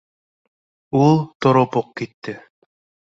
[1.01, 2.35] —Ул тороп уҡ китте